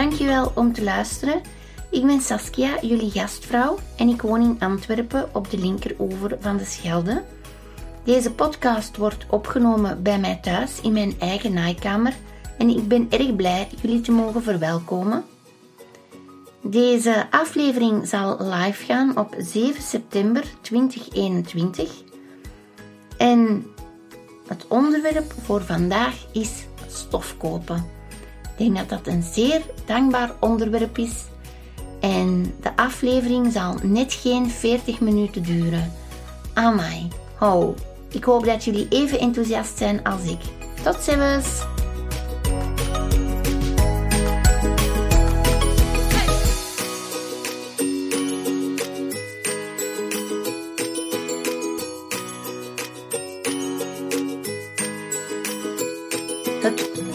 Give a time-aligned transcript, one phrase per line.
[0.00, 1.40] dankjewel om te luisteren.
[1.90, 6.64] Ik ben Saskia, jullie gastvrouw, en ik woon in Antwerpen op de linkeroever van de
[6.64, 7.22] Schelde.
[8.04, 12.14] Deze podcast wordt opgenomen bij mij thuis in mijn eigen naaikamer
[12.58, 15.24] en ik ben erg blij jullie te mogen verwelkomen.
[16.62, 21.90] Deze aflevering zal live gaan op 7 september 2021
[23.18, 23.66] en
[24.46, 26.50] het onderwerp voor vandaag is
[26.86, 27.99] stofkopen.
[28.60, 31.12] Denk dat dat een zeer dankbaar onderwerp is
[32.00, 35.92] en de aflevering zal net geen 40 minuten duren.
[36.54, 37.74] Amai, ho.
[38.08, 40.40] Ik hoop dat jullie even enthousiast zijn als ik.
[40.82, 41.62] Tot ziens!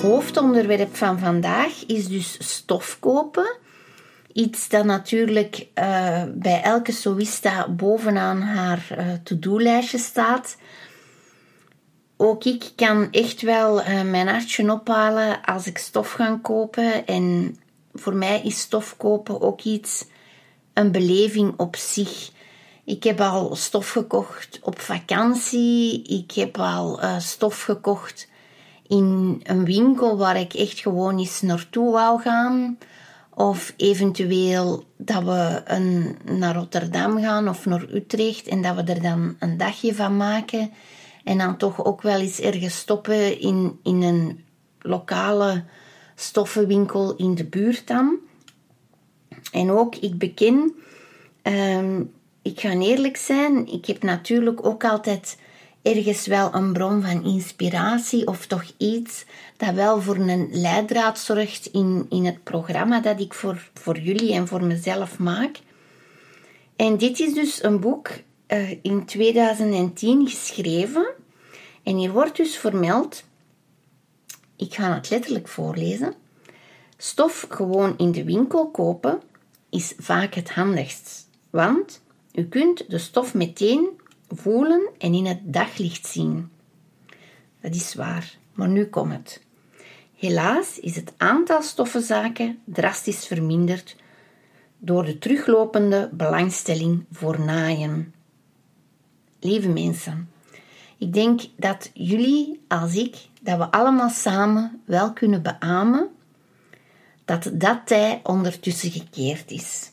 [0.05, 3.57] Hoofdonderwerp van vandaag is dus stof kopen.
[4.33, 10.57] Iets dat natuurlijk uh, bij elke sowista bovenaan haar uh, to-do-lijstje staat.
[12.17, 17.05] Ook ik kan echt wel uh, mijn hartje ophalen als ik stof ga kopen.
[17.05, 17.57] En
[17.93, 20.05] voor mij is stof kopen ook iets,
[20.73, 22.31] een beleving op zich.
[22.85, 26.03] Ik heb al stof gekocht op vakantie.
[26.03, 28.27] Ik heb al stof gekocht
[28.87, 32.77] in een winkel waar ik echt gewoon eens naartoe wou gaan.
[33.33, 39.01] Of eventueel dat we een, naar Rotterdam gaan of naar Utrecht en dat we er
[39.01, 40.71] dan een dagje van maken.
[41.23, 44.43] En dan toch ook wel eens ergens stoppen in, in een
[44.79, 45.63] lokale
[46.15, 48.15] stoffenwinkel in de buurt dan.
[49.51, 50.75] En ook, ik beken,
[51.43, 55.37] um, ik ga eerlijk zijn, ik heb natuurlijk ook altijd
[55.85, 59.25] ergens wel een bron van inspiratie of toch iets
[59.57, 64.33] dat wel voor een leidraad zorgt in, in het programma dat ik voor, voor jullie
[64.33, 65.59] en voor mezelf maak.
[66.75, 68.09] En dit is dus een boek
[68.47, 71.07] uh, in 2010 geschreven.
[71.83, 73.23] En hier wordt dus vermeld,
[74.55, 76.13] ik ga het letterlijk voorlezen.
[76.97, 79.21] Stof gewoon in de winkel kopen
[79.69, 82.01] is vaak het handigst, want
[82.33, 83.87] u kunt de stof meteen
[84.37, 86.49] voelen en in het daglicht zien.
[87.61, 89.43] Dat is waar, maar nu komt het.
[90.15, 93.95] Helaas is het aantal stoffenzaken drastisch verminderd
[94.77, 98.13] door de teruglopende belangstelling voor naaien.
[99.39, 100.29] Lieve mensen,
[100.97, 106.09] ik denk dat jullie als ik, dat we allemaal samen wel kunnen beamen
[107.25, 109.91] dat dat tij ondertussen gekeerd is.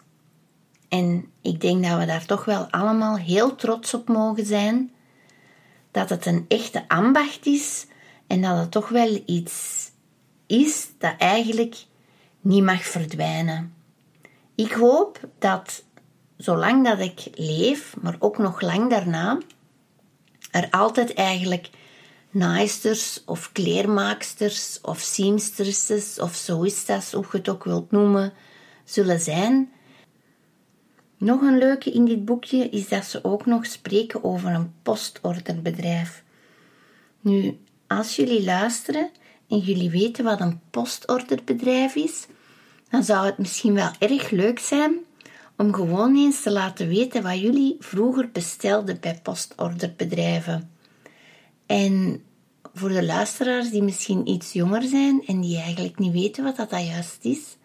[0.92, 4.92] En ik denk dat we daar toch wel allemaal heel trots op mogen zijn.
[5.90, 7.86] Dat het een echte ambacht is
[8.26, 9.90] en dat het toch wel iets
[10.46, 11.76] is dat eigenlijk
[12.40, 13.74] niet mag verdwijnen.
[14.54, 15.84] Ik hoop dat
[16.36, 19.38] zolang dat ik leef, maar ook nog lang daarna,
[20.50, 21.70] er altijd eigenlijk
[22.30, 26.66] naaisters of kleermaaksters of seamstresses of zo hoe
[27.32, 28.32] je het ook wilt noemen,
[28.84, 29.72] zullen zijn
[31.22, 36.22] nog een leuke in dit boekje is dat ze ook nog spreken over een postorderbedrijf.
[37.20, 39.10] Nu, als jullie luisteren
[39.48, 42.26] en jullie weten wat een postorderbedrijf is,
[42.90, 44.94] dan zou het misschien wel erg leuk zijn
[45.56, 50.70] om gewoon eens te laten weten wat jullie vroeger bestelden bij postorderbedrijven.
[51.66, 52.22] En
[52.74, 56.70] voor de luisteraars die misschien iets jonger zijn en die eigenlijk niet weten wat dat
[56.70, 57.56] juist is,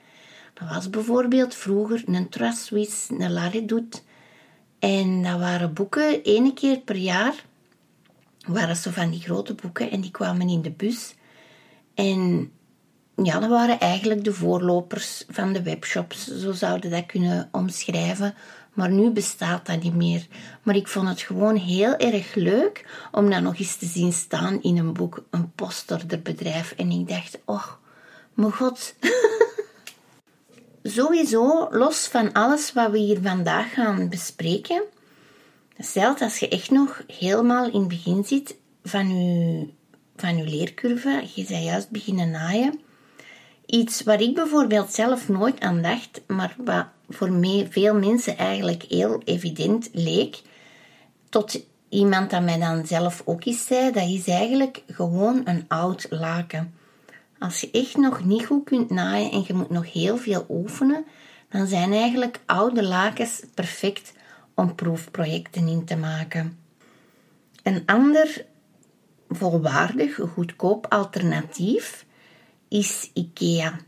[0.60, 4.04] dat was bijvoorbeeld vroeger een Traswis, een Laredut.
[4.80, 7.34] En dat waren boeken, ene keer per jaar,
[8.48, 11.16] waren zo van die grote boeken en die kwamen in de bus.
[11.94, 12.52] En
[13.16, 18.34] ja, dat waren eigenlijk de voorlopers van de webshops, zo zouden dat kunnen omschrijven.
[18.74, 20.28] Maar nu bestaat dat niet meer.
[20.64, 24.62] Maar ik vond het gewoon heel erg leuk om dat nog eens te zien staan
[24.62, 26.72] in een boek, een postorderbedrijf.
[26.72, 27.68] En ik dacht, oh,
[28.34, 28.96] mijn god.
[30.88, 34.84] Sowieso, los van alles wat we hier vandaag gaan bespreken,
[35.78, 39.68] zelfs als je echt nog helemaal in het begin zit van je,
[40.16, 42.80] van je leercurve, je bent juist beginnen naaien,
[43.66, 47.40] iets waar ik bijvoorbeeld zelf nooit aan dacht, maar wat voor
[47.70, 50.42] veel mensen eigenlijk heel evident leek,
[51.30, 56.08] tot iemand dat mij dan zelf ook eens zei, dat is eigenlijk gewoon een oud
[56.10, 56.77] laken.
[57.40, 61.06] Als je echt nog niet goed kunt naaien en je moet nog heel veel oefenen,
[61.50, 64.14] dan zijn eigenlijk oude lakens perfect
[64.56, 66.60] om proefprojecten in te maken.
[67.64, 68.46] Een ander
[69.30, 72.06] volwaardig, goedkoop alternatief
[72.68, 73.80] is IKEA.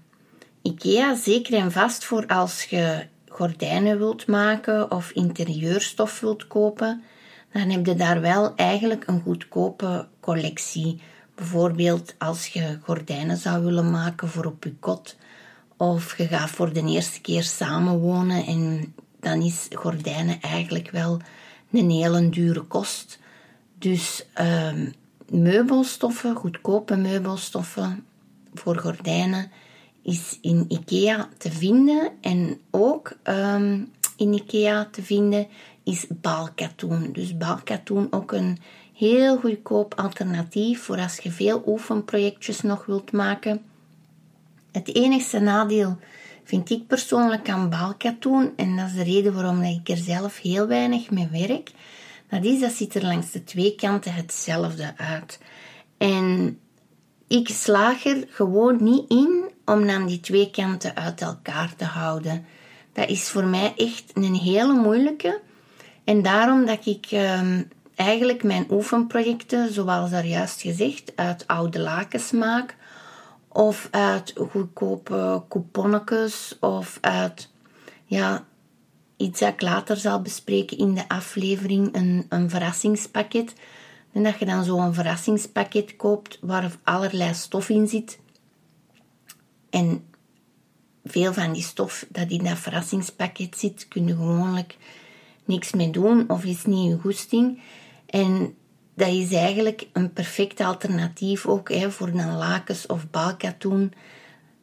[0.62, 7.04] IKEA zeker en vast voor als je gordijnen wilt maken of interieurstof wilt kopen,
[7.54, 11.02] dan heb je daar wel eigenlijk een goedkope collectie.
[11.40, 15.16] Bijvoorbeeld als je gordijnen zou willen maken voor op je kot,
[15.78, 21.20] of je gaat voor de eerste keer samenwonen en dan is gordijnen eigenlijk wel
[21.72, 23.20] een hele dure kost.
[23.78, 24.94] Dus um,
[25.30, 28.06] meubelstoffen, goedkope meubelstoffen
[28.54, 29.52] voor gordijnen,
[30.02, 32.12] is in IKEA te vinden.
[32.22, 35.48] En ook um, in IKEA te vinden
[35.84, 37.10] is balkatoen.
[37.12, 38.58] Dus balkatoen ook een
[39.00, 43.62] heel goedkoop alternatief voor als je veel oefenprojectjes nog wilt maken.
[44.72, 45.98] Het enigste nadeel
[46.44, 50.68] vind ik persoonlijk aan balkatoen, en dat is de reden waarom ik er zelf heel
[50.68, 51.72] weinig mee werk,
[52.30, 55.40] dat is dat ziet er langs de twee kanten hetzelfde uit.
[55.98, 56.60] En
[57.28, 62.46] ik slaag er gewoon niet in om dan die twee kanten uit elkaar te houden.
[62.94, 65.42] Dat is voor mij echt een hele moeilijke.
[66.04, 67.68] En daarom dat ik um,
[68.00, 72.76] eigenlijk mijn oefenprojecten, zoals daar juist gezegd, uit oude lakens maak.
[73.48, 76.58] Of uit goedkope couponnetjes.
[76.60, 77.50] Of uit
[78.06, 78.46] ja,
[79.18, 83.54] iets dat ik later zal bespreken in de aflevering, een, een verrassingspakket.
[84.14, 88.20] En dat je dan zo'n verrassingspakket koopt waar allerlei stof in zit.
[89.70, 90.06] En
[91.04, 94.78] veel van die stof dat in dat verrassingspakket zit, kun je gewoonlijk
[95.46, 97.62] niks mee doen of is niet je goesting.
[98.10, 98.58] En
[98.96, 103.94] dat is eigenlijk een perfect alternatief ook hè, voor een lakens of balkatoen.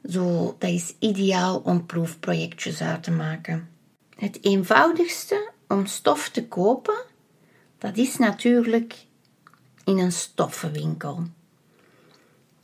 [0.08, 3.68] Zo, dat is ideaal om proefprojectjes uit te maken.
[4.16, 7.04] Het eenvoudigste om stof te kopen,
[7.78, 9.06] dat is natuurlijk
[9.84, 11.22] in een stoffenwinkel.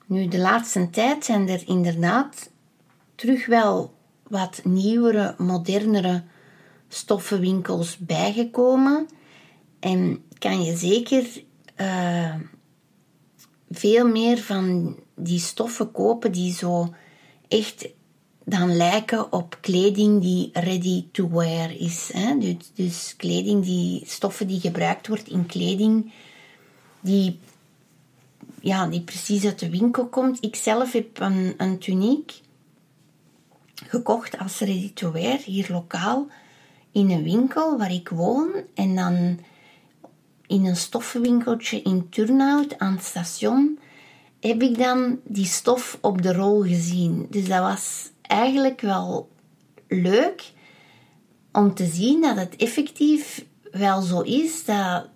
[0.06, 2.50] Nu, de laatste tijd zijn er inderdaad
[3.14, 3.94] terug wel
[4.29, 6.23] wat nieuwere, modernere
[6.88, 9.08] stoffenwinkels bijgekomen.
[9.81, 11.42] En kan je zeker
[11.80, 12.34] uh,
[13.70, 16.94] veel meer van die stoffen kopen die zo
[17.48, 17.88] echt
[18.44, 22.10] dan lijken op kleding die ready to wear is.
[22.12, 22.38] Hè?
[22.38, 26.12] Dus, dus kleding die, stoffen die gebruikt wordt in kleding
[27.00, 27.38] die,
[28.60, 30.44] ja, die precies uit de winkel komt.
[30.44, 32.40] Ik zelf heb een, een tuniek
[33.74, 36.26] gekocht als ready to wear hier lokaal
[36.92, 39.38] in een winkel waar ik woon en dan
[40.52, 43.78] in een stoffenwinkeltje in Turnhout aan het station
[44.40, 47.26] heb ik dan die stof op de rol gezien.
[47.31, 49.28] Dus dat was eigenlijk wel
[49.88, 50.52] leuk
[51.52, 55.08] om te zien dat het effectief wel zo is dat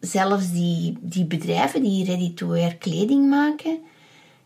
[0.00, 3.78] zelfs die, die bedrijven die ready-to-wear kleding maken,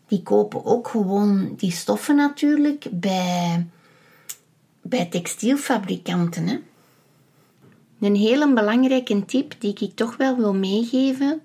[0.07, 3.67] die kopen ook gewoon die stoffen natuurlijk bij,
[4.81, 6.47] bij textielfabrikanten.
[6.47, 6.57] Hè.
[7.99, 11.41] Een hele belangrijke tip die ik toch wel wil meegeven.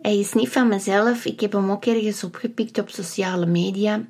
[0.00, 1.24] Hij is niet van mezelf.
[1.24, 4.04] Ik heb hem ook ergens opgepikt op sociale media.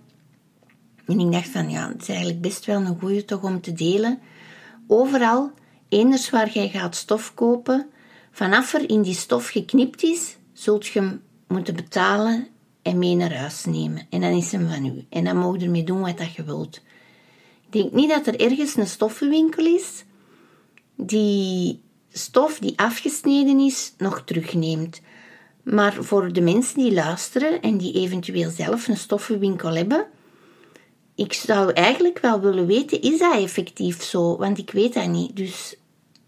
[1.06, 3.72] En ik dacht van ja, het is eigenlijk best wel een goede toch om te
[3.72, 4.18] delen.
[4.86, 5.50] Overal,
[5.88, 7.86] eenders waar jij gaat stof kopen,
[8.30, 12.46] vanaf er in die stof geknipt is, zult je hem moeten betalen
[12.82, 14.06] en mee naar huis nemen.
[14.10, 15.04] En dan is hem van u.
[15.08, 16.76] En dan mag je ermee doen wat dat je wilt.
[17.64, 20.04] Ik denk niet dat er ergens een stoffenwinkel is
[21.00, 25.00] die stof die afgesneden is nog terugneemt.
[25.62, 30.06] Maar voor de mensen die luisteren en die eventueel zelf een stoffenwinkel hebben,
[31.14, 34.36] ik zou eigenlijk wel willen weten, is dat effectief zo?
[34.36, 35.36] Want ik weet dat niet.
[35.36, 35.76] Dus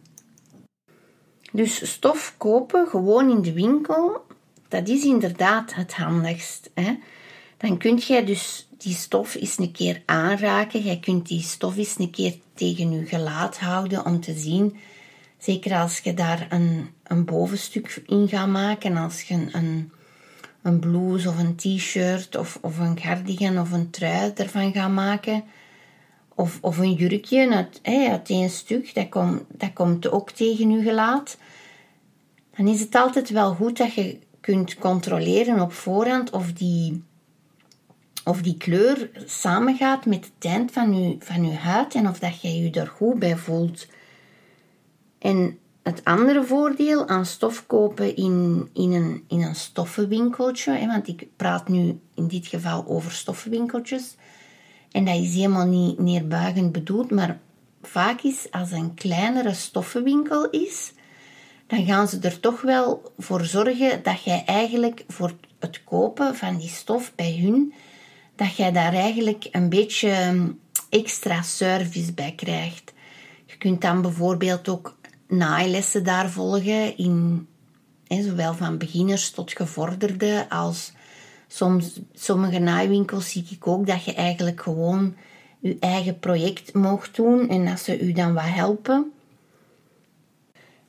[1.52, 4.26] Dus stof kopen gewoon in de winkel,
[4.68, 6.72] dat is inderdaad het handigst.
[6.74, 6.98] Hè?
[7.58, 10.82] Dan kunt jij dus die stof eens een keer aanraken.
[10.82, 14.78] Jij kunt die stof eens een keer tegen je gelaat houden om te zien.
[15.38, 19.92] Zeker als je daar een, een bovenstuk in gaat maken, als je een, een
[20.72, 25.44] blouse of een t-shirt of, of een cardigan of een trui ervan gaat maken.
[26.36, 30.72] Of, of een jurkje uit, hey, uit één stuk, dat, komt dat komt ook tegen
[30.72, 31.38] je gelaat
[32.56, 37.04] dan is het altijd wel goed dat je kunt controleren op voorhand of die,
[38.24, 42.42] of die kleur samengaat met de tint van je, van je huid en of dat
[42.42, 43.88] jij je er goed bij voelt.
[45.20, 51.08] En het andere voordeel aan stof kopen in, in, een, in een stoffenwinkeltje, hè, want
[51.08, 54.16] ik praat nu in dit geval over stoffenwinkeltjes,
[54.92, 57.40] en dat is helemaal niet neerbuigend bedoeld, maar
[57.82, 60.94] vaak is als een kleinere stoffenwinkel is,
[61.68, 66.58] dan gaan ze er toch wel voor zorgen dat jij eigenlijk voor het kopen van
[66.58, 67.74] die stof bij hun,
[68.36, 70.48] dat jij daar eigenlijk een beetje ehm,
[70.90, 72.94] extra service bij krijgt.
[73.46, 74.96] Je kunt dan bijvoorbeeld ook
[75.28, 77.48] naailessen daar volgen, in,
[78.08, 80.92] hè, zowel van beginners tot gevorderde, als
[81.48, 85.16] soms, sommige naaiwinkels zie ik ook dat je eigenlijk gewoon
[85.60, 89.12] je eigen project mocht doen en dat ze u dan wat helpen.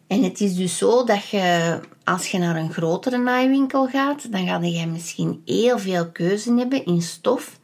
[0.06, 4.46] En het is dus zo dat je, als je naar een grotere naaiwinkel gaat, dan
[4.46, 7.58] ga je misschien heel veel keuze hebben in stof.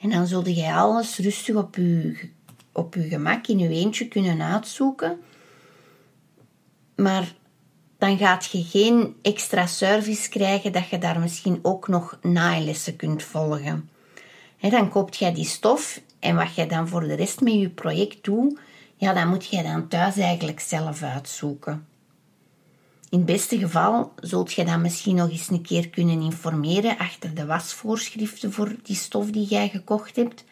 [0.00, 2.16] En dan zul je alles rustig op je,
[2.72, 5.18] op je gemak in je eentje kunnen uitzoeken.
[6.96, 7.34] Maar
[7.98, 13.22] dan gaat je geen extra service krijgen dat je daar misschien ook nog naailessen kunt
[13.22, 13.88] volgen.
[14.60, 18.24] dan koopt jij die stof en wat je dan voor de rest met je project
[18.24, 18.58] doet,
[18.96, 21.86] ja, dat moet je dan thuis eigenlijk zelf uitzoeken.
[23.08, 27.34] In het beste geval zult je dan misschien nog eens een keer kunnen informeren achter
[27.34, 30.44] de wasvoorschriften voor die stof die jij gekocht hebt.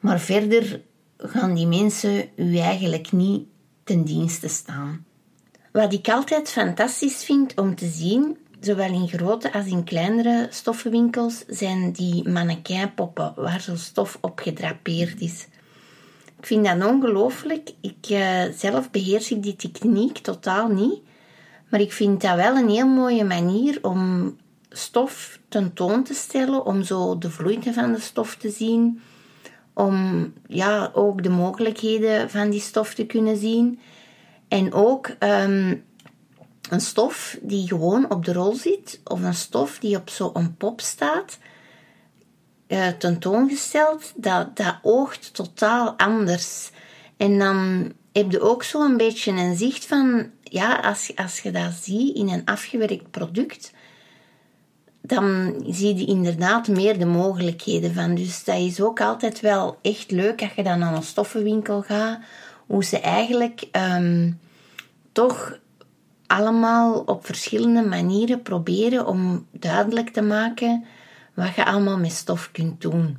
[0.00, 0.80] Maar verder
[1.16, 3.46] gaan die mensen u eigenlijk niet
[3.84, 5.06] ten dienste staan.
[5.72, 11.44] Wat ik altijd fantastisch vind om te zien, zowel in grote als in kleinere stoffenwinkels,
[11.46, 15.46] zijn die mannequinpoppen waar zo stof op gedrapeerd is.
[16.38, 17.70] Ik vind dat ongelooflijk.
[17.80, 21.00] Ik uh, zelf beheers ik die techniek totaal niet.
[21.68, 24.36] Maar ik vind dat wel een heel mooie manier om
[24.70, 29.00] stof tentoon te stellen, om zo de vloeite van de stof te zien,
[29.72, 33.78] om ja, ook de mogelijkheden van die stof te kunnen zien.
[34.48, 35.76] En ook ehm,
[36.70, 40.80] een stof die gewoon op de rol zit, of een stof die op zo'n pop
[40.80, 41.38] staat,
[42.68, 46.70] uh, tentoongesteld, dat, dat oogt totaal anders.
[47.16, 51.50] En dan heb je ook zo een beetje een zicht van, ja, als, als je
[51.50, 53.72] dat ziet in een afgewerkt product,
[55.00, 58.14] dan zie je inderdaad meer de mogelijkheden van.
[58.14, 62.20] Dus dat is ook altijd wel echt leuk als je dan naar een stoffenwinkel gaat,
[62.68, 64.32] hoe ze eigenlijk ehm,
[65.12, 65.58] toch
[66.26, 70.84] allemaal op verschillende manieren proberen om duidelijk te maken
[71.34, 73.18] wat je allemaal met stof kunt doen.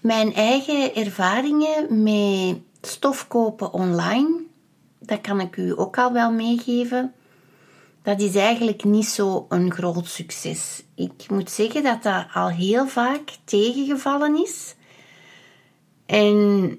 [0.00, 4.40] Mijn eigen ervaringen met stof kopen online,
[4.98, 7.12] dat kan ik u ook al wel meegeven.
[8.02, 10.82] Dat is eigenlijk niet zo een groot succes.
[10.94, 14.74] Ik moet zeggen dat dat al heel vaak tegengevallen is.
[16.06, 16.78] En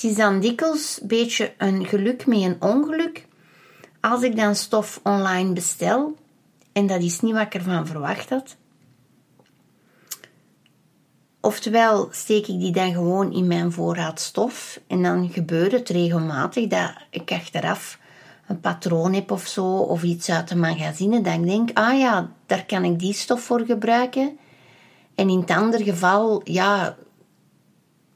[0.00, 3.26] het is dan dikwijls een beetje een geluk met een ongeluk.
[4.00, 6.16] Als ik dan stof online bestel,
[6.72, 8.56] en dat is niet wat ik ervan verwacht had,
[11.42, 16.66] Oftewel steek ik die dan gewoon in mijn voorraad stof en dan gebeurt het regelmatig
[16.66, 17.98] dat ik achteraf
[18.46, 22.30] een patroon heb of zo, of iets uit de magazine, dat ik denk, ah ja,
[22.46, 24.38] daar kan ik die stof voor gebruiken.
[25.14, 26.96] En in het andere geval, ja,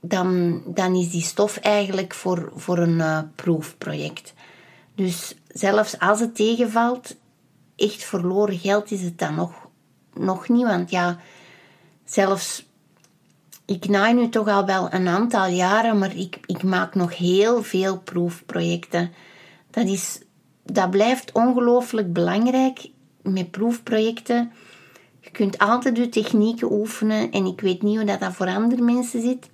[0.08, 4.34] dan, dan is die stof eigenlijk voor, voor een uh, proefproject.
[4.94, 7.16] Dus zelfs als het tegenvalt,
[7.76, 9.68] echt verloren geld is het dan nog,
[10.14, 10.66] nog niet.
[10.66, 11.18] Want ja,
[12.04, 12.66] zelfs
[13.64, 17.62] ik naai nu toch al wel een aantal jaren, maar ik, ik maak nog heel
[17.62, 19.12] veel proefprojecten.
[19.70, 20.20] Dat, is,
[20.62, 22.88] dat blijft ongelooflijk belangrijk
[23.22, 24.52] met proefprojecten.
[25.20, 28.82] Je kunt altijd je technieken oefenen en ik weet niet hoe dat, dat voor andere
[28.82, 29.48] mensen zit.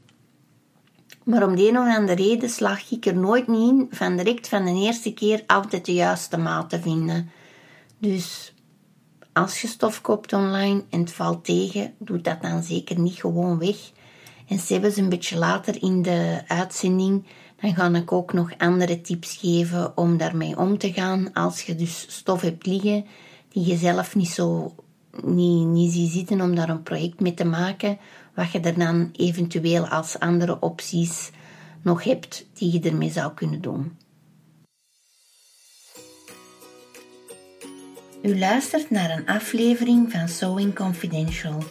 [1.24, 4.48] Maar om de een of andere reden slag ik er nooit niet in van direct
[4.48, 7.30] van de eerste keer altijd de juiste maat te vinden.
[7.98, 8.54] Dus
[9.32, 13.58] als je stof koopt online en het valt tegen, doe dat dan zeker niet gewoon
[13.58, 13.76] weg.
[14.48, 17.26] En zelfs een beetje later in de uitzending,
[17.60, 21.32] dan ga ik ook nog andere tips geven om daarmee om te gaan.
[21.32, 23.06] Als je dus stof hebt liggen
[23.48, 24.74] die je zelf niet zo
[25.24, 27.98] niet, niet zitten om daar een project mee te maken,
[28.34, 31.30] wat je er dan eventueel als andere opties
[31.82, 33.98] nog hebt die je ermee zou kunnen doen.
[38.22, 41.62] U luistert naar een aflevering van Sewing Confidential.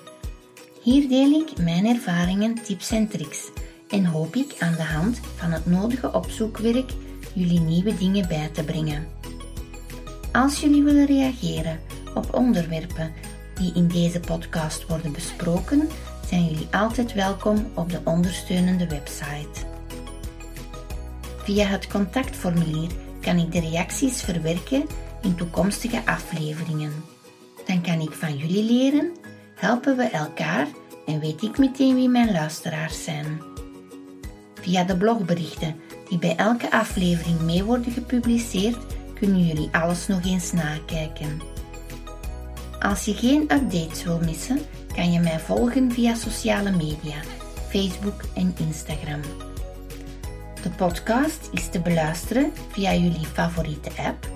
[0.84, 3.50] Hier deel ik mijn ervaringen, tips en tricks
[3.89, 6.91] en hoop ik aan de hand van het nodige opzoekwerk
[7.34, 9.08] jullie nieuwe dingen bij te brengen.
[10.31, 11.79] Als jullie willen reageren
[12.13, 13.13] op onderwerpen
[13.59, 15.89] die in deze podcast worden besproken,
[16.27, 19.67] zijn jullie altijd welkom op de ondersteunende website.
[21.37, 22.89] Via het contactformulier
[23.21, 24.85] kan ik de reacties verwerken
[25.21, 26.93] in toekomstige afleveringen.
[27.65, 29.11] Dan kan ik van jullie leren,
[29.55, 30.67] helpen we elkaar
[31.05, 33.41] en weet ik meteen wie mijn luisteraars zijn.
[34.53, 35.75] Via de blogberichten
[36.09, 38.77] die bij elke aflevering mee worden gepubliceerd,
[39.13, 41.58] kunnen jullie alles nog eens nakijken.
[42.79, 44.59] Als je geen updates wil missen,
[44.95, 47.21] kan je mij volgen via sociale media,
[47.69, 49.21] Facebook en Instagram.
[50.63, 54.27] De podcast is te beluisteren via jullie favoriete app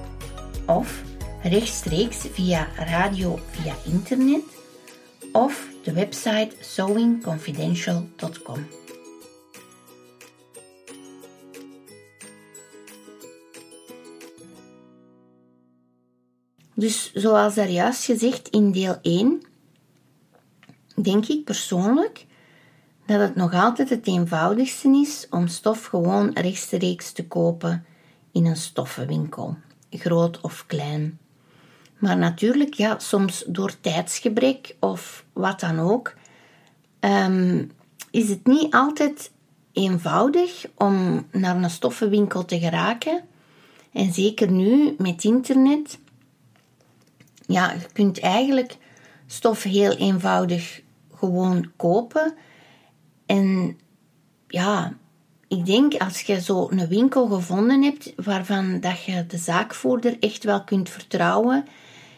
[0.66, 1.02] of
[1.42, 4.44] rechtstreeks via radio via internet
[5.32, 8.83] of de website sewingconfidential.com.
[16.74, 19.42] Dus zoals daar juist gezegd in deel 1,
[21.02, 22.26] denk ik persoonlijk
[23.06, 27.86] dat het nog altijd het eenvoudigste is om stof gewoon rechtstreeks te kopen
[28.32, 29.58] in een stoffenwinkel,
[29.90, 31.18] groot of klein.
[31.98, 36.14] Maar natuurlijk, ja, soms door tijdsgebrek of wat dan ook,
[37.00, 37.72] um,
[38.12, 39.32] is het niet altijd
[39.72, 43.24] eenvoudig om naar een stoffenwinkel te geraken.
[43.92, 46.00] En zeker nu met internet
[47.46, 48.78] ja, je kunt eigenlijk
[49.26, 50.82] stof heel eenvoudig
[51.14, 52.34] gewoon kopen.
[53.26, 53.78] En
[54.48, 54.94] ja,
[55.48, 60.44] ik denk als je zo een winkel gevonden hebt waarvan dat je de zaakvoerder echt
[60.44, 61.66] wel kunt vertrouwen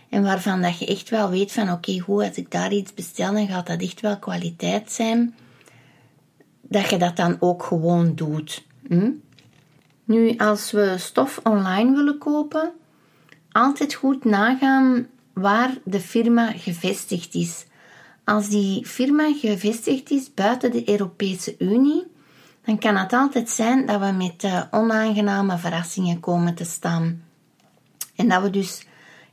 [0.09, 3.33] en waarvan dat je echt wel weet van oké, hoe als ik daar iets bestel,
[3.33, 5.35] dan gaat dat echt wel kwaliteit zijn,
[6.61, 8.65] dat je dat dan ook gewoon doet.
[8.87, 9.11] Hm?
[10.03, 12.71] Nu, als we stof online willen kopen,
[13.51, 17.65] altijd goed nagaan waar de firma gevestigd is.
[18.23, 22.03] Als die firma gevestigd is buiten de Europese Unie,
[22.65, 27.23] dan kan het altijd zijn dat we met uh, onaangename verrassingen komen te staan.
[28.15, 28.85] En dat we dus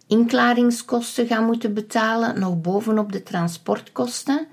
[0.06, 4.46] inklaringskosten gaan moeten betalen, nog bovenop de transportkosten.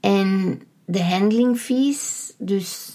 [0.00, 2.90] En de handling fees, dus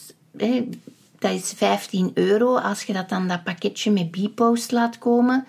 [1.19, 5.45] dat is 15 euro als je dat dan dat pakketje met B-post laat komen.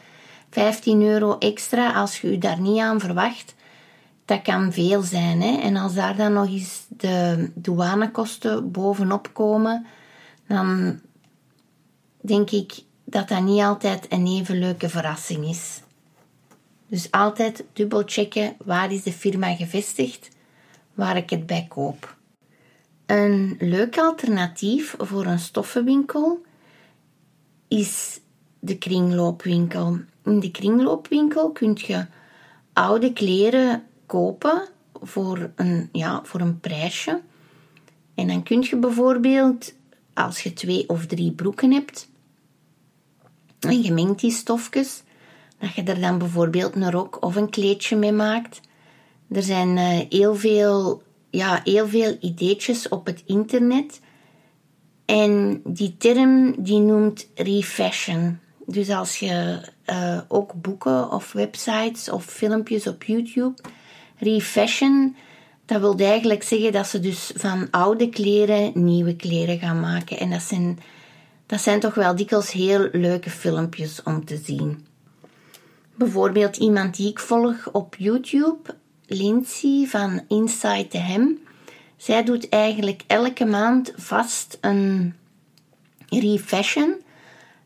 [0.52, 3.54] 15 euro extra als je je daar niet aan verwacht,
[4.24, 5.42] dat kan veel zijn.
[5.42, 5.60] Hè?
[5.60, 9.86] En als daar dan nog eens de douanekosten bovenop komen,
[10.46, 11.00] dan
[12.20, 15.80] denk ik dat dat niet altijd een even leuke verrassing is.
[16.86, 20.28] Dus altijd dubbel checken waar is de firma gevestigd,
[20.94, 22.16] waar ik het bij koop.
[23.06, 26.40] Een leuk alternatief voor een stoffenwinkel
[27.68, 28.20] is
[28.64, 29.98] de kringloopwinkel.
[30.24, 32.06] In de kringloopwinkel kun je
[32.72, 37.20] oude kleren kopen voor een, ja, voor een prijsje.
[38.14, 39.74] En dan kun je bijvoorbeeld,
[40.14, 42.08] als je twee of drie broeken hebt,
[43.60, 45.02] en je mengt die stofjes,
[45.58, 48.60] dat je er dan bijvoorbeeld een rok of een kleedje mee maakt.
[49.28, 54.00] Er zijn uh, heel, veel, ja, heel veel ideetjes op het internet.
[55.04, 58.38] En die term die noemt refashion.
[58.72, 63.62] Dus als je uh, ook boeken of websites of filmpjes op YouTube,
[64.18, 65.16] refashion,
[65.64, 70.18] dat wil eigenlijk zeggen dat ze dus van oude kleren nieuwe kleren gaan maken.
[70.18, 70.78] En dat zijn,
[71.46, 74.86] dat zijn toch wel dikwijls heel leuke filmpjes om te zien.
[75.94, 81.38] Bijvoorbeeld iemand die ik volg op YouTube, Lindsay van Inside the Hem.
[81.96, 85.14] Zij doet eigenlijk elke maand vast een
[86.08, 86.94] refashion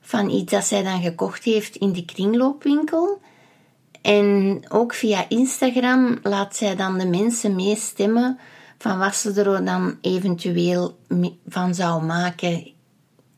[0.06, 3.20] van iets dat zij dan gekocht heeft in de kringloopwinkel.
[4.02, 8.38] En ook via Instagram laat zij dan de mensen meestemmen
[8.78, 10.98] van wat ze er dan eventueel
[11.46, 12.74] van zou maken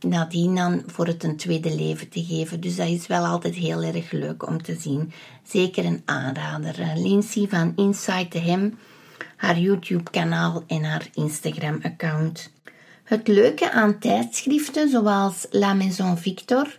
[0.01, 2.61] nadien dan voor het een tweede leven te geven.
[2.61, 5.13] Dus dat is wel altijd heel erg leuk om te zien.
[5.43, 6.81] Zeker een aanrader.
[6.81, 8.79] Eh, Lindsay van Inside the Hem,
[9.37, 12.53] haar YouTube kanaal en haar Instagram account.
[13.09, 16.75] Het leuke aan tijdschriften zoals La Maison Victor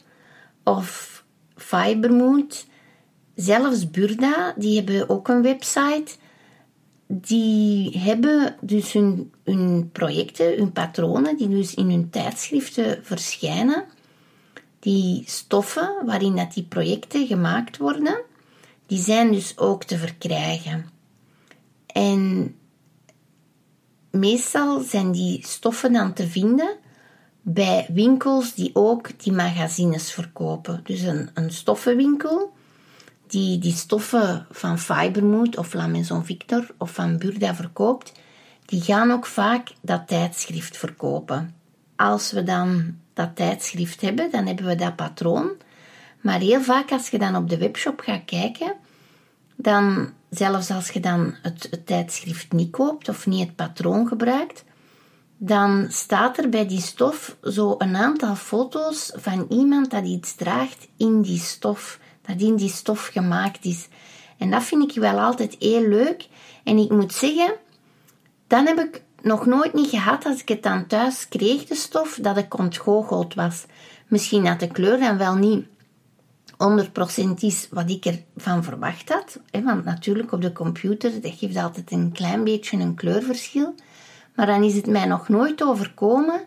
[0.63, 1.23] of
[1.55, 2.65] Fibermood,
[3.35, 6.15] zelfs Burda, die hebben ook een website.
[7.07, 13.85] Die hebben dus hun, hun projecten, hun patronen, die dus in hun tijdschriften verschijnen.
[14.79, 18.21] Die stoffen waarin dat die projecten gemaakt worden,
[18.85, 20.89] die zijn dus ook te verkrijgen.
[21.85, 22.53] En
[24.11, 26.77] meestal zijn die stoffen dan te vinden
[27.41, 30.81] bij winkels die ook die magazines verkopen.
[30.83, 32.53] Dus een, een stoffenwinkel
[33.27, 38.11] die die stoffen van Fibermood of La Maison Victor of van Burda verkoopt,
[38.65, 41.55] die gaan ook vaak dat tijdschrift verkopen.
[41.95, 45.51] Als we dan dat tijdschrift hebben, dan hebben we dat patroon.
[46.21, 48.73] Maar heel vaak als je dan op de webshop gaat kijken,
[49.55, 54.63] dan zelfs als je dan het, het tijdschrift niet koopt of niet het patroon gebruikt,
[55.37, 60.87] dan staat er bij die stof zo een aantal foto's van iemand dat iets draagt
[60.97, 63.87] in die stof, dat in die stof gemaakt is.
[64.37, 66.27] En dat vind ik wel altijd heel leuk.
[66.63, 67.53] En ik moet zeggen,
[68.47, 72.19] dan heb ik nog nooit niet gehad als ik het dan thuis kreeg, de stof,
[72.21, 73.65] dat ik ontgoocheld was.
[74.07, 75.65] Misschien dat de kleur dan wel niet
[76.59, 79.39] 100% is wat ik ervan verwacht had.
[79.63, 83.75] Want natuurlijk op de computer, dat geeft altijd een klein beetje een kleurverschil.
[84.35, 86.41] Maar dan is het mij nog nooit overkomen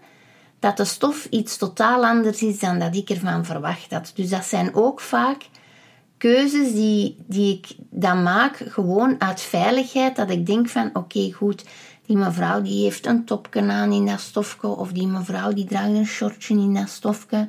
[0.59, 4.13] dat de stof iets totaal anders is dan dat ik ervan verwacht had.
[4.15, 5.49] Dus dat zijn ook vaak
[6.17, 10.17] keuzes die, die ik dan maak, gewoon uit veiligheid.
[10.17, 11.65] Dat ik denk van, oké, goed,
[12.07, 15.89] die mevrouw die heeft een topje aan in dat stofje, of die mevrouw die draagt
[15.89, 17.49] een shortje in dat stofje.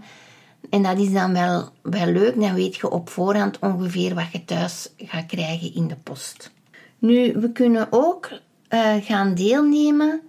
[0.73, 4.45] En dat is dan wel, wel leuk, dan weet je op voorhand ongeveer wat je
[4.45, 6.51] thuis gaat krijgen in de post.
[6.99, 8.29] Nu, we kunnen ook
[8.69, 10.21] uh, gaan deelnemen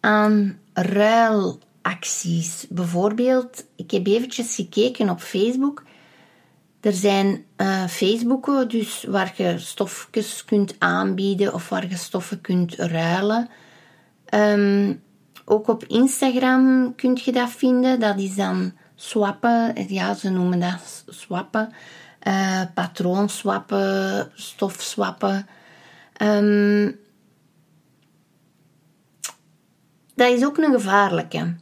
[0.00, 2.66] aan ruilacties.
[2.68, 5.82] Bijvoorbeeld, ik heb eventjes gekeken op Facebook.
[6.80, 12.74] Er zijn uh, Facebooken dus waar je stofjes kunt aanbieden of waar je stoffen kunt
[12.74, 13.48] ruilen.
[14.34, 15.02] Um,
[15.44, 18.00] ook op Instagram kun je dat vinden.
[18.00, 19.74] Dat is dan swappen.
[19.88, 21.72] Ja, ze noemen dat swappen.
[22.26, 25.46] Uh, patroonswappen, stofswappen.
[26.22, 26.98] Um,
[30.14, 31.56] dat is ook een gevaarlijke.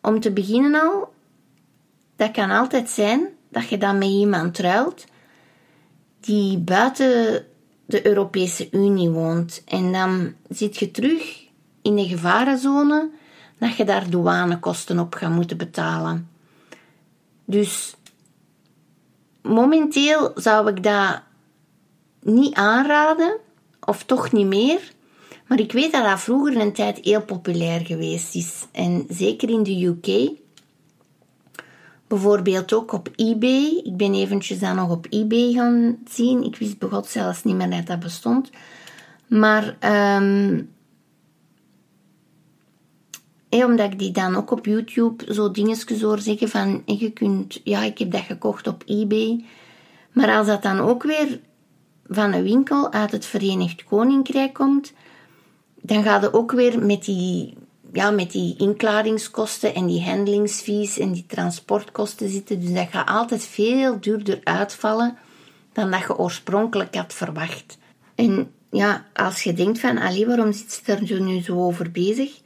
[0.00, 1.12] Om te beginnen al,
[2.16, 5.04] dat kan altijd zijn dat je dan met iemand ruilt
[6.20, 7.44] die buiten
[7.86, 9.62] de Europese Unie woont.
[9.66, 11.44] En dan zit je terug
[11.82, 13.10] in de gevarenzone
[13.58, 16.35] dat je daar douanekosten op gaat moeten betalen.
[17.46, 17.94] Dus
[19.42, 21.22] momenteel zou ik dat
[22.20, 23.36] niet aanraden,
[23.84, 24.94] of toch niet meer.
[25.46, 28.66] Maar ik weet dat dat vroeger een tijd heel populair geweest is.
[28.72, 30.30] En zeker in de UK.
[32.06, 33.80] Bijvoorbeeld ook op eBay.
[33.84, 36.42] Ik ben eventjes dan nog op eBay gaan zien.
[36.42, 38.50] Ik wist begot zelfs niet meer dat dat bestond.
[39.26, 39.76] Maar
[40.16, 40.74] um,
[43.50, 47.82] omdat ik die dan ook op YouTube zo dingetjes hoor zeggen van je kunt, ja,
[47.82, 49.44] ik heb dat gekocht op eBay.
[50.12, 51.40] Maar als dat dan ook weer
[52.08, 54.92] van een winkel uit het Verenigd Koninkrijk komt,
[55.80, 57.54] dan gaat het ook weer met die,
[57.92, 62.60] ja, met die inklaringskosten en die handelingsfees en die transportkosten zitten.
[62.60, 65.16] Dus dat gaat altijd veel duurder uitvallen
[65.72, 67.78] dan dat je oorspronkelijk had verwacht.
[68.14, 72.44] En ja, als je denkt van, allee, waarom zit ze er nu zo over bezig?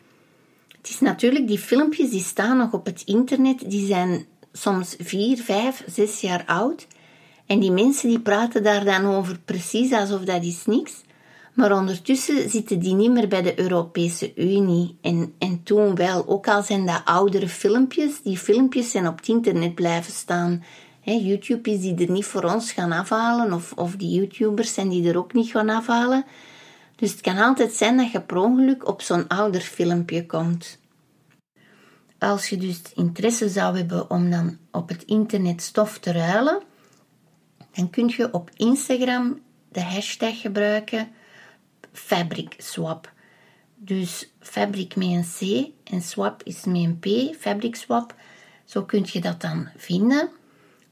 [0.81, 5.39] Het is natuurlijk, die filmpjes die staan nog op het internet, die zijn soms vier,
[5.39, 6.87] vijf, zes jaar oud.
[7.47, 10.93] En die mensen die praten daar dan over precies alsof dat is niks.
[11.55, 14.99] Maar ondertussen zitten die niet meer bij de Europese Unie.
[15.01, 19.29] En, en toen wel, ook al zijn dat oudere filmpjes, die filmpjes zijn op het
[19.29, 20.65] internet blijven staan.
[21.03, 25.09] YouTube is die er niet voor ons gaan afhalen, of, of die YouTubers zijn die
[25.09, 26.25] er ook niet gaan afhalen.
[27.01, 30.79] Dus het kan altijd zijn dat je per ongeluk op zo'n ouder filmpje komt.
[32.19, 36.63] Als je dus interesse zou hebben om dan op het internet stof te ruilen,
[37.73, 41.09] dan kun je op Instagram de hashtag gebruiken
[41.93, 43.13] fabric swap.
[43.77, 48.15] Dus fabric met een C en swap is met een P, fabric swap.
[48.65, 50.29] Zo kun je dat dan vinden.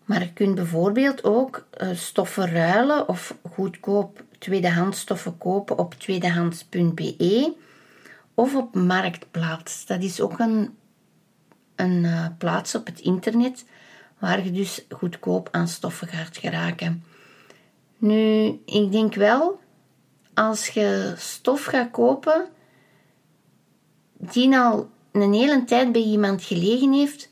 [0.05, 7.53] Maar je kunt bijvoorbeeld ook uh, stoffen ruilen of goedkoop tweedehands stoffen kopen op tweedehands.be
[8.35, 9.87] of op Marktplaats.
[9.87, 10.77] Dat is ook een,
[11.77, 13.65] een uh, plaats op het internet
[14.19, 17.05] waar je dus goedkoop aan stoffen gaat geraken.
[17.99, 19.61] Nu, ik denk wel
[20.35, 22.49] als je stof gaat kopen
[24.13, 27.31] die al een hele tijd bij iemand gelegen heeft,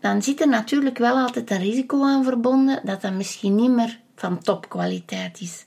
[0.00, 4.00] dan zit er natuurlijk wel altijd een risico aan verbonden dat dat misschien niet meer
[4.16, 5.66] van topkwaliteit is.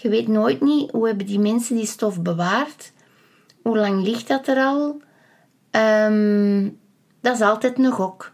[0.00, 2.92] Je weet nooit niet hoe hebben die mensen die stof bewaard,
[3.62, 5.00] hoe lang ligt dat er al.
[5.70, 6.78] Um,
[7.20, 8.32] dat is altijd een gok.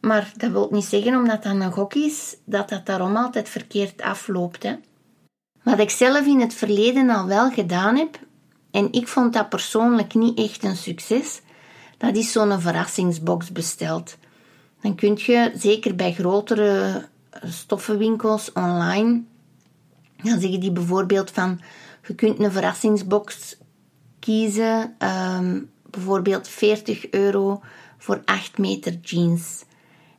[0.00, 4.02] Maar dat wil niet zeggen, omdat dat een gok is, dat dat daarom altijd verkeerd
[4.02, 4.62] afloopt.
[4.62, 4.76] Hè.
[5.62, 8.18] Wat ik zelf in het verleden al wel gedaan heb,
[8.70, 11.40] en ik vond dat persoonlijk niet echt een succes,
[11.98, 14.16] dat is zo'n verrassingsbox besteld.
[14.80, 17.04] Dan kun je, zeker bij grotere
[17.44, 19.22] stoffenwinkels online,
[20.22, 21.60] dan zeggen die bijvoorbeeld van,
[22.06, 23.56] je kunt een verrassingsbox
[24.18, 27.60] kiezen, um, bijvoorbeeld 40 euro
[27.98, 29.64] voor 8 meter jeans.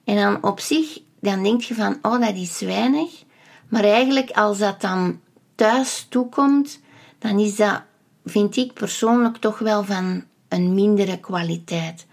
[0.03, 3.23] En dan op zich, dan denk je van, oh, dat is weinig.
[3.67, 5.19] Maar eigenlijk, als dat dan
[5.55, 6.79] thuis toekomt,
[7.19, 7.81] dan is dat,
[8.25, 12.07] vind ik persoonlijk, toch wel van een mindere kwaliteit.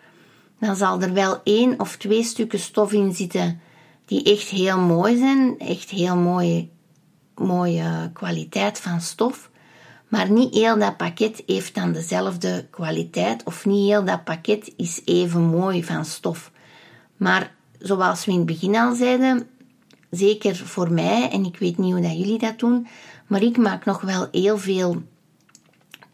[0.61, 3.61] Dan zal er wel één of twee stukken stof in zitten
[4.05, 6.69] die echt heel mooi zijn, echt heel mooie,
[7.39, 9.51] mooie kwaliteit van stof.
[10.09, 15.01] Maar niet heel dat pakket heeft dan dezelfde kwaliteit, of niet heel dat pakket is
[15.05, 16.51] even mooi van stof.
[17.17, 19.49] Maar zoals we in het begin al zeiden,
[20.11, 22.87] zeker voor mij, en ik weet niet hoe dat jullie dat doen,
[23.27, 25.03] maar ik maak nog wel heel veel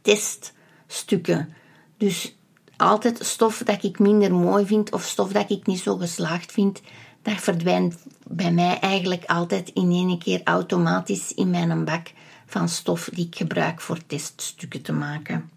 [0.02, 1.54] teststukken.
[1.96, 2.36] Dus
[2.76, 6.80] altijd stof dat ik minder mooi vind of stof dat ik niet zo geslaagd vind,
[7.22, 12.12] dat verdwijnt bij mij eigenlijk altijd in één keer automatisch in mijn bak
[12.46, 15.50] van stof die ik gebruik voor teststukken te maken.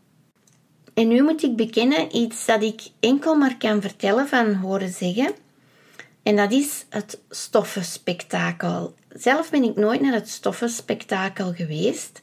[0.93, 5.33] En nu moet ik bekennen iets dat ik enkel maar kan vertellen van horen zeggen.
[6.23, 8.93] En dat is het stoffenspektakel.
[9.09, 12.21] Zelf ben ik nooit naar het stoffenspektakel geweest.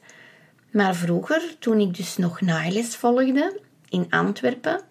[0.71, 4.81] Maar vroeger, toen ik dus nog naailes volgde in Antwerpen,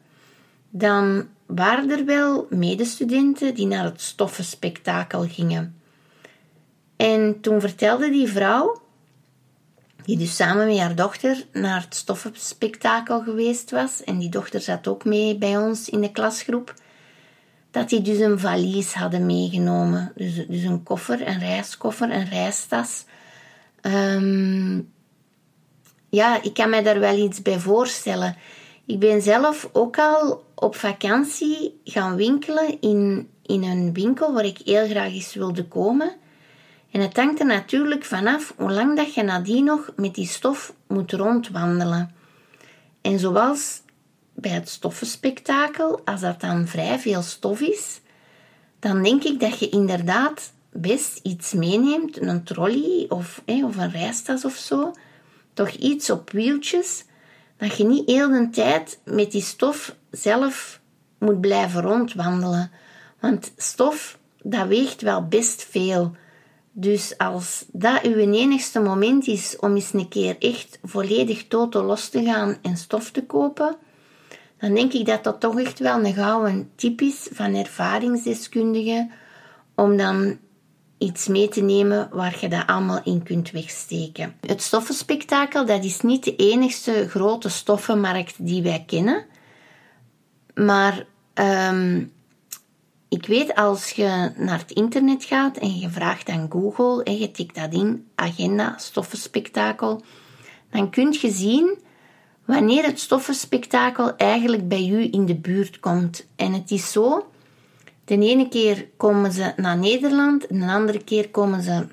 [0.70, 5.80] dan waren er wel medestudenten die naar het stoffenspektakel gingen.
[6.96, 8.82] En toen vertelde die vrouw,
[10.04, 14.88] die dus samen met haar dochter naar het stoffenspektakel geweest was, en die dochter zat
[14.88, 16.74] ook mee bij ons in de klasgroep,
[17.70, 20.12] dat die dus een valies hadden meegenomen.
[20.16, 23.04] Dus, dus een koffer, een reiskoffer, een reistas.
[23.80, 24.80] Ehm,
[26.08, 28.36] ja, ik kan me daar wel iets bij voorstellen.
[28.92, 34.58] Ik ben zelf ook al op vakantie gaan winkelen in, in een winkel waar ik
[34.64, 36.12] heel graag eens wilde komen.
[36.90, 40.74] En het hangt er natuurlijk vanaf hoe lang dat je nadien nog met die stof
[40.88, 42.14] moet rondwandelen.
[43.00, 43.80] En zoals
[44.34, 48.00] bij het stoffenspektakel, als dat dan vrij veel stof is,
[48.78, 54.54] dan denk ik dat je inderdaad best iets meeneemt, een trolley of, een reistas of
[54.54, 54.92] zo,
[55.54, 57.04] toch iets op wieltjes,
[57.62, 60.80] dat je niet heel de tijd met die stof zelf
[61.18, 62.70] moet blijven rondwandelen.
[63.20, 66.12] Want stof, dat weegt wel best veel.
[66.72, 72.08] Dus als dat uw enigste moment is om eens een keer echt volledig totaal los
[72.08, 73.76] te gaan en stof te kopen,
[74.58, 79.10] dan denk ik dat dat toch echt wel een gouden tip is van ervaringsdeskundigen
[79.74, 80.38] om dan
[81.02, 84.34] iets mee te nemen waar je dat allemaal in kunt wegsteken.
[84.46, 89.24] Het stoffenspektakel dat is niet de enigste grote stoffenmarkt die wij kennen.
[90.54, 92.12] Maar um,
[93.08, 97.30] ik weet als je naar het internet gaat en je vraagt aan Google en je
[97.30, 100.02] tikt dat in, agenda, stoffenspektakel,
[100.70, 101.78] dan kun je zien
[102.44, 106.26] wanneer het stoffenspektakel eigenlijk bij u in de buurt komt.
[106.36, 107.31] En het is zo,
[108.20, 111.86] de ene keer komen ze naar Nederland, de andere keer komen ze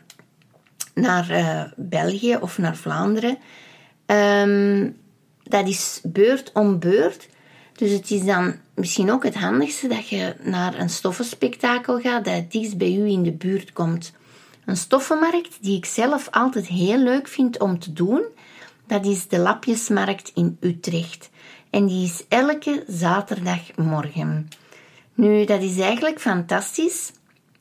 [0.94, 3.38] naar uh, België of naar Vlaanderen.
[4.06, 4.98] Um,
[5.44, 7.28] dat is beurt om beurt.
[7.76, 12.34] Dus het is dan misschien ook het handigste dat je naar een stoffenspektakel gaat dat
[12.34, 14.12] het dichtst bij u in de buurt komt.
[14.66, 18.22] Een stoffenmarkt die ik zelf altijd heel leuk vind om te doen,
[18.88, 21.30] dat is de Lapjesmarkt in Utrecht.
[21.70, 24.50] En die is elke zaterdagmorgen.
[25.20, 27.12] Nu, dat is eigenlijk fantastisch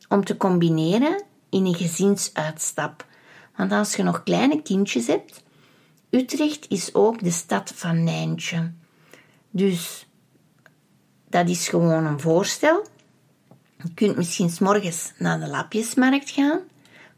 [0.09, 3.07] om te combineren in een gezinsuitstap.
[3.57, 5.43] Want als je nog kleine kindjes hebt,
[6.11, 8.73] Utrecht is ook de stad van Nijntje.
[9.51, 10.07] Dus
[11.29, 12.87] dat is gewoon een voorstel.
[13.83, 16.61] Je kunt misschien s morgens naar de lapjesmarkt gaan,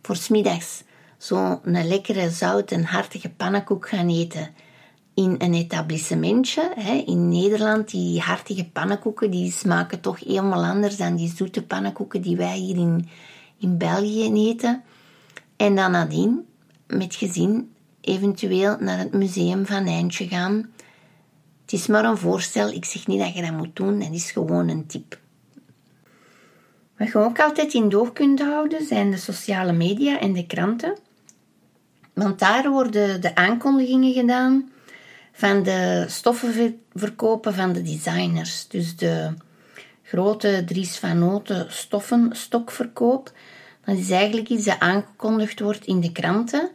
[0.02, 0.82] voor smiddags
[1.18, 4.54] zo'n lekkere, zoute, hartige pannenkoek gaan eten
[5.14, 6.72] in een etablissementje.
[7.06, 12.36] In Nederland, die hartige pannenkoeken, die smaken toch helemaal anders dan die zoete pannenkoeken die
[12.36, 13.08] wij hier in,
[13.58, 14.82] in België eten.
[15.56, 16.46] En dan nadien,
[16.86, 20.70] met gezin, eventueel naar het museum van Eindje gaan
[21.70, 24.30] het is maar een voorstel, ik zeg niet dat je dat moet doen, dat is
[24.30, 25.18] gewoon een tip.
[26.98, 30.98] Wat je ook altijd in doog kunt houden zijn de sociale media en de kranten.
[32.12, 34.70] Want daar worden de aankondigingen gedaan
[35.40, 38.68] van de stoffenverkopen van de designers.
[38.68, 39.34] Dus de
[40.02, 43.32] grote Dries van Noten stoffenstokverkoop.
[43.84, 46.70] Dat is eigenlijk iets dat aangekondigd wordt in de kranten.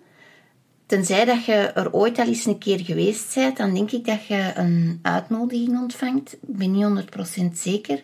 [0.86, 4.26] Tenzij dat je er ooit al eens een keer geweest bent, dan denk ik dat
[4.26, 6.34] je een uitnodiging ontvangt.
[6.34, 7.06] Ik ben niet
[7.42, 8.04] 100% zeker.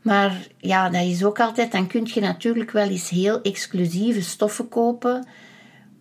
[0.00, 4.68] Maar ja, dat is ook altijd, dan kun je natuurlijk wel eens heel exclusieve stoffen
[4.68, 5.26] kopen.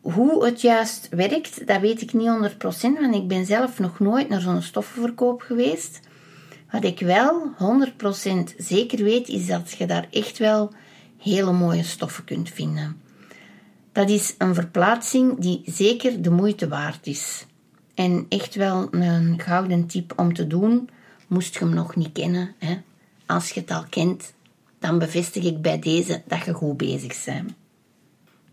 [0.02, 2.58] Hoe het juist werkt, dat weet ik niet 100%,
[3.00, 6.00] want ik ben zelf nog nooit naar zo'n stoffenverkoop geweest.
[6.72, 10.74] Wat ik wel 100% zeker weet, is dat je daar echt wel
[11.18, 13.02] hele mooie stoffen kunt vinden.
[13.92, 17.46] Dat is een verplaatsing die zeker de moeite waard is.
[17.94, 20.90] En echt wel een gouden tip om te doen,
[21.28, 22.56] moest je hem nog niet kennen.
[22.58, 22.82] Hè?
[23.26, 24.34] Als je het al kent,
[24.80, 27.54] dan bevestig ik bij deze dat je goed bezig bent.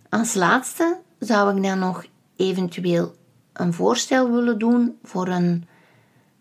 [0.08, 2.04] Als laatste zou ik dan nog
[2.36, 3.14] eventueel
[3.52, 5.66] een voorstel willen doen voor een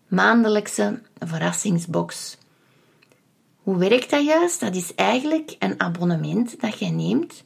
[0.06, 2.38] maandelijkse verrassingsbox.
[3.56, 4.60] Hoe werkt dat juist?
[4.60, 7.44] Dat is eigenlijk een abonnement dat je neemt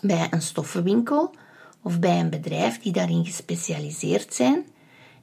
[0.00, 1.34] bij een stoffenwinkel
[1.82, 4.66] of bij een bedrijf die daarin gespecialiseerd zijn.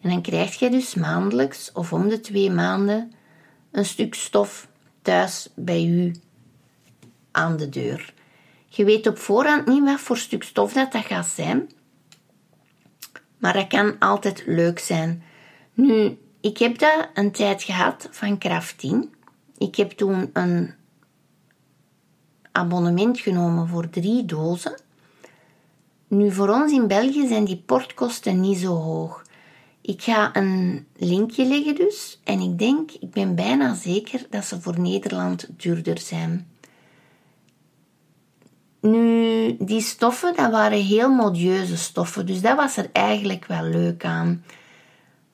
[0.02, 3.12] En dan krijg je dus maandelijks of om de twee maanden
[3.72, 4.68] een stuk stof
[5.02, 6.16] thuis bij u
[7.32, 8.14] aan de deur.
[8.74, 11.70] Je weet op voorhand niet wat voor stuk stof dat, dat gaat zijn,
[13.38, 15.24] maar dat kan altijd leuk zijn.
[15.74, 19.14] Nu, ik heb dat een tijd gehad van Craftin.
[19.58, 20.74] Ik heb toen een
[22.52, 24.80] abonnement genomen voor drie dozen.
[26.08, 29.24] Nu, voor ons in België zijn die portkosten niet zo hoog.
[29.82, 34.62] Ik ga een linkje leggen dus en ik denk, ik ben bijna zeker dat ze
[34.62, 36.51] voor Nederland duurder zijn.
[38.82, 44.06] Nu, die stoffen, dat waren heel modieuze stoffen, dus dat was er eigenlijk wel leuk
[44.06, 44.44] aan.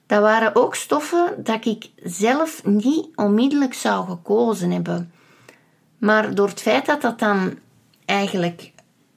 [0.06, 5.12] Dat waren ook stoffen dat ik zelf niet onmiddellijk zou gekozen hebben.
[5.98, 7.58] Maar door het feit dat dat dan
[8.06, 8.72] eigenlijk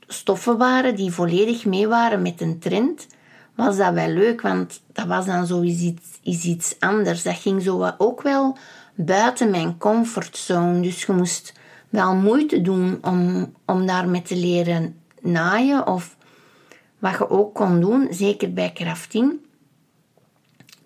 [0.07, 3.07] stoffen waren die volledig mee waren met een trend,
[3.55, 7.23] was dat wel leuk, want dat was dan zo iets, iets anders.
[7.23, 8.57] Dat ging zo ook wel
[8.95, 10.81] buiten mijn comfortzone.
[10.81, 11.53] Dus je moest
[11.91, 15.87] wel moeite doen om, om daarmee te leren naaien.
[15.87, 16.17] Of
[16.99, 19.39] wat je ook kon doen, zeker bij crafting,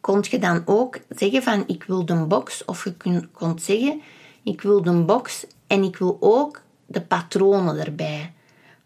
[0.01, 2.65] kon je dan ook zeggen van ik wil de box.
[2.65, 2.95] Of je
[3.33, 4.01] kon zeggen
[4.43, 8.33] ik wil de box en ik wil ook de patronen erbij.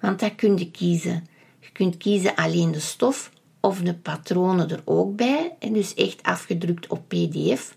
[0.00, 1.26] Want dat kun je kiezen.
[1.60, 5.56] Je kunt kiezen alleen de stof of de patronen er ook bij.
[5.58, 7.76] En dus echt afgedrukt op PDF.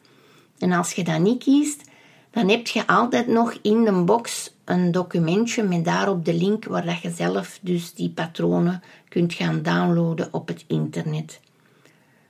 [0.60, 1.89] En als je dat niet kiest,
[2.32, 6.86] dan heb je altijd nog in de box een documentje met daarop de link waar
[6.86, 11.39] dat je zelf dus die patronen kunt gaan downloaden op het internet.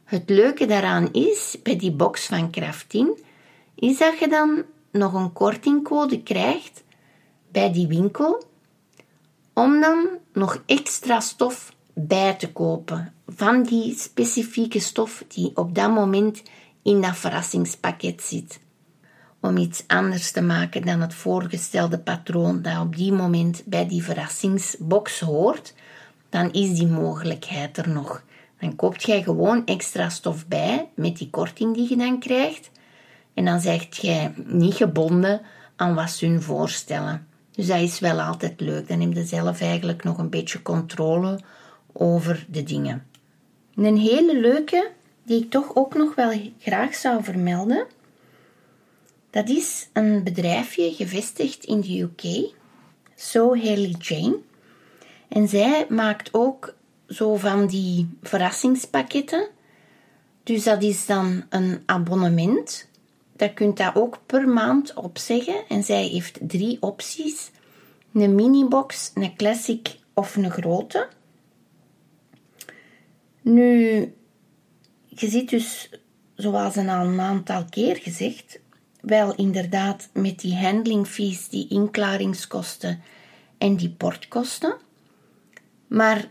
[0.04, 3.18] Het leuke daaraan is, bij die box van Craftin,
[3.76, 6.84] is dat je dan nog een kortingcode krijgt
[7.52, 8.44] bij die winkel
[9.54, 15.94] om dan nog extra stof bij te kopen van die specifieke stof die op dat
[15.94, 16.44] moment
[16.84, 18.60] in dat verrassingspakket zit.
[19.42, 24.04] Om iets anders te maken dan het voorgestelde patroon dat op die moment bij die
[24.04, 25.74] verrassingsbox hoort,
[26.30, 28.24] dan is die mogelijkheid er nog.
[28.60, 32.72] Dan koopt jij gewoon extra stof bij met die korting die je dan krijgt.
[33.34, 35.42] En dan zeg jij niet gebonden
[35.76, 37.28] aan wat ze hun voorstellen.
[37.52, 38.88] Dus dat is wel altijd leuk.
[38.88, 41.40] Dan heb je zelf eigenlijk nog een beetje controle
[41.92, 43.06] over de dingen.
[43.76, 44.92] Een hele leuke,
[45.24, 47.86] die ik toch ook nog wel graag zou vermelden,
[49.32, 52.54] dat is een bedrijfje gevestigd in de UK,
[53.15, 54.39] So Haley Jane.
[55.28, 56.76] En zij maakt ook
[57.08, 59.48] zo van die verrassingspakketten.
[60.44, 62.89] Dus dat is dan een abonnement.
[63.36, 65.67] Dat kunt daar ook per maand opzeggen.
[65.67, 67.52] En zij heeft drie opties.
[68.13, 71.08] Een minibox, een classic of een grote.
[73.41, 74.00] Nu,
[75.08, 75.89] je ziet dus,
[76.36, 78.60] zoals een al een aantal keer gezegd,
[79.02, 83.02] wel inderdaad met die handling fees, die inklaringskosten
[83.58, 84.76] en die portkosten.
[85.88, 86.26] Maar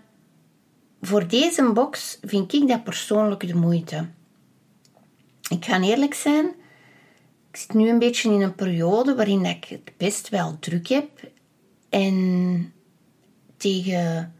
[1.00, 4.08] voor deze box vind ik dat persoonlijk de moeite.
[5.48, 6.54] Ik ga eerlijk zijn,
[7.50, 11.08] ik zit nu een beetje in een periode waarin ik het best wel druk heb.
[11.88, 12.72] En
[13.56, 14.34] tegen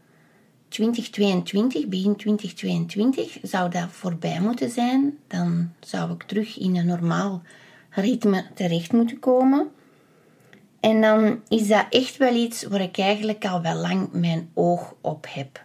[0.67, 5.17] 2022, begin 2022, zou dat voorbij moeten zijn.
[5.27, 7.41] Dan zou ik terug in een normaal
[7.91, 9.71] ritme terecht moeten komen.
[10.79, 14.95] En dan is dat echt wel iets waar ik eigenlijk al wel lang mijn oog
[15.01, 15.63] op heb.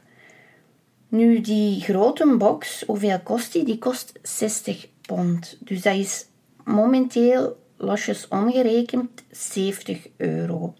[1.08, 3.64] Nu, die grote box, hoeveel kost die?
[3.64, 5.58] Die kost 60 pond.
[5.60, 6.26] Dus dat is
[6.64, 10.74] momenteel losjes omgerekend 70 euro.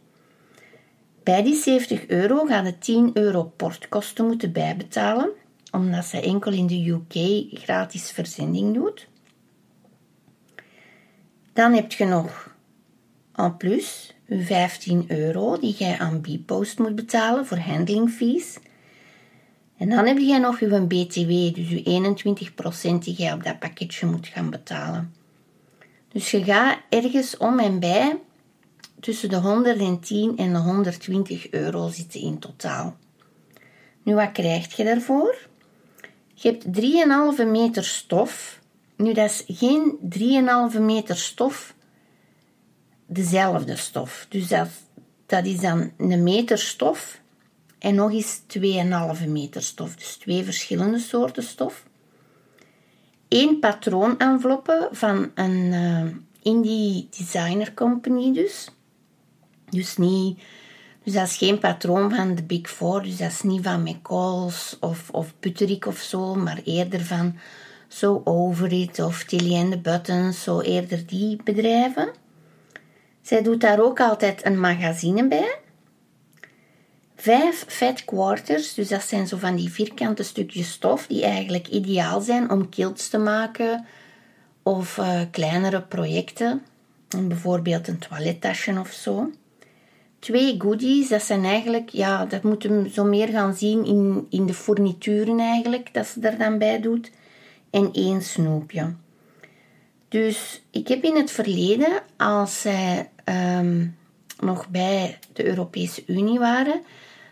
[1.23, 5.31] Bij die 70 euro gaan de 10 euro portkosten moeten bijbetalen,
[5.71, 9.09] omdat ze enkel in de UK gratis verzending doet.
[11.57, 12.55] Dan heb je nog
[13.35, 18.59] en plus 15 euro die jij aan Bpost moet betalen voor handling fees.
[19.77, 21.83] En dan heb je nog je BTW, dus je
[22.93, 25.15] 21% die jij op dat pakketje moet gaan betalen.
[26.13, 28.19] Dus je gaat ergens om en bij
[29.01, 32.97] tussen de 110 en de 120 euro zitten in totaal.
[34.03, 35.37] Nu, wat krijg je daarvoor?
[36.35, 36.65] Je hebt
[37.41, 38.65] 3,5 meter stof.
[38.97, 39.99] Nu, dat is geen
[40.73, 41.75] 3,5 meter stof,
[43.07, 44.27] dezelfde stof.
[44.29, 44.69] Dus dat,
[45.27, 47.21] dat is dan een meter stof
[47.79, 48.41] en nog eens
[49.21, 49.97] 2,5 meter stof.
[49.97, 51.85] Dus twee verschillende soorten stof.
[53.29, 56.07] Eén patroonenveloppe van een uh,
[56.43, 58.69] indie designer company dus.
[59.71, 60.39] Dus niet...
[61.03, 64.77] Dus dat is geen patroon van de Big Four, dus dat is niet van McCall's
[64.81, 67.37] of, of Putterik of zo, maar eerder van
[67.89, 72.09] So Over It of Tilly and the Buttons, zo eerder die bedrijven.
[73.23, 75.59] Zij doet daar ook altijd een magazine bij.
[77.17, 82.21] Vijf fat quarters, dus dat zijn zo van die vierkante stukjes stof die eigenlijk ideaal
[82.21, 83.87] zijn om kilts te maken
[84.63, 86.63] of uh, kleinere projecten,
[87.09, 89.31] bijvoorbeeld een toilettasje of zo.
[90.19, 94.47] Twee goodies, dat zijn eigenlijk, ja, dat moeten we zo meer gaan zien in, in
[94.47, 97.11] de fournituren eigenlijk, dat ze er dan bij doet.
[97.77, 98.95] En één snoepje.
[100.09, 103.11] Dus ik heb in het verleden, als zij
[103.59, 103.97] um,
[104.41, 106.81] nog bij de Europese Unie waren,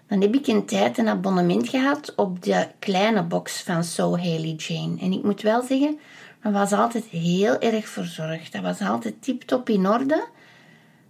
[0.07, 4.55] dan heb ik een tijd een abonnement gehad op de kleine box van So Haley
[4.57, 4.97] Jane.
[5.01, 5.99] En ik moet wel zeggen,
[6.43, 8.53] dat was altijd heel erg verzorgd.
[8.53, 10.27] Dat was altijd tip-top in orde.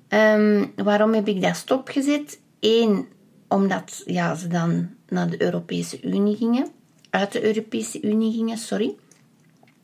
[0.09, 2.41] Um, waarom heb ik dat stopgezet?
[2.61, 3.09] Eén,
[3.49, 6.69] omdat ja, ze dan naar de Europese Unie gingen.
[7.11, 8.95] Uit de Europese Unie gingen, sorry.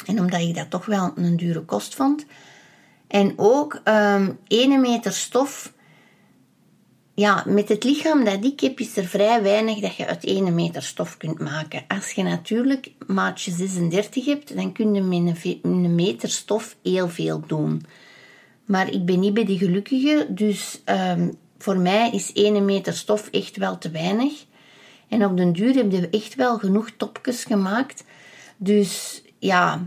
[0.06, 2.26] En omdat ik dat toch wel een dure kost vond.
[3.06, 5.72] En ook um, ehm, 1 meter stof
[7.20, 10.54] ja, met het lichaam dat ik heb, is er vrij weinig dat je uit 1
[10.54, 11.84] meter stof kunt maken.
[11.88, 17.42] Als je natuurlijk maatje 36 hebt, dan kun je met een meter stof heel veel
[17.46, 17.82] doen.
[18.64, 23.28] Maar ik ben niet bij die gelukkige, dus um, voor mij is 1 meter stof
[23.30, 24.44] echt wel te weinig.
[25.08, 28.04] En op den duur hebben we echt wel genoeg topjes gemaakt.
[28.56, 29.82] Dus ja,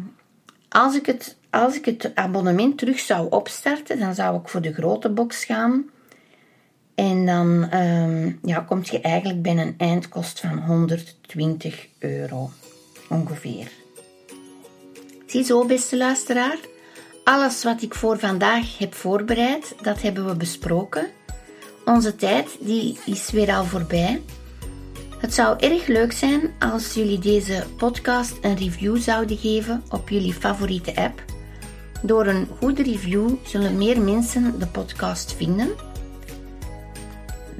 [0.69, 4.73] als ik het, als ik het abonnement terug zou opstarten, dan zou ik voor de
[4.73, 5.85] grote box gaan.
[6.95, 12.49] En dan um, ja, kom je eigenlijk bij een eindkost van 120 euro
[13.09, 13.71] ongeveer.
[15.25, 16.57] Ziezo, beste luisteraar.
[17.23, 21.07] Alles wat ik voor vandaag heb voorbereid, dat hebben we besproken.
[21.85, 24.21] Onze tijd die is weer al voorbij.
[25.23, 30.33] Het zou erg leuk zijn als jullie deze podcast een review zouden geven op jullie
[30.33, 31.23] favoriete app.
[32.01, 35.69] Door een goede review zullen meer mensen de podcast vinden.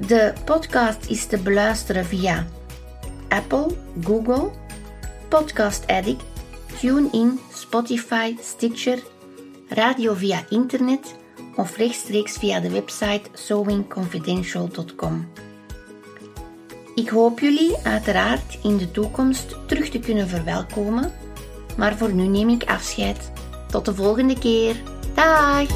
[0.06, 2.46] De podcast is te beluisteren via
[3.28, 3.66] Apple,
[4.02, 4.50] Google,
[5.28, 6.24] Podcast Addict,
[6.80, 8.98] TuneIn, Spotify, Stitcher,
[9.68, 11.14] radio via internet
[11.56, 15.28] of rechtstreeks via de website sewingconfidential.com.
[16.94, 21.12] Ik hoop jullie uiteraard in de toekomst terug te kunnen verwelkomen,
[21.76, 23.32] maar voor nu neem ik afscheid.
[23.70, 24.82] Tot de volgende keer.
[25.14, 25.66] Dag!